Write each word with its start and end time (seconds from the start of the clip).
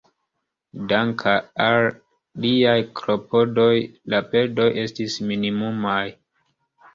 Dank'al 0.93 1.85
liaj 2.45 2.77
klopodoj, 3.01 3.75
la 4.15 4.23
perdoj 4.33 4.67
estis 4.87 5.19
minimumaj. 5.31 6.01